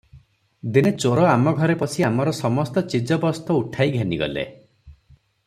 ଦିନେ 0.77 0.91
ଚୋର 1.03 1.27
ଆମ 1.33 1.53
ଘରେ 1.59 1.75
ପଶି 1.81 2.07
ଆମର 2.07 2.33
ସମସ୍ତ 2.39 2.85
ଚିଜବସ୍ତ 2.95 3.59
ଉଠାଇ 3.61 3.95
ଘେନିଗଲେ। 3.99 4.49